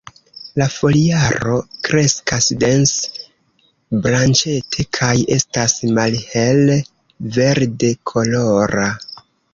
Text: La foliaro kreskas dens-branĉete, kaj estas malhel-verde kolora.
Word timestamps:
La 0.59 0.65
foliaro 0.75 1.57
kreskas 1.87 2.47
dens-branĉete, 2.63 4.87
kaj 4.99 5.13
estas 5.37 5.77
malhel-verde 5.99 7.91
kolora. 8.13 8.89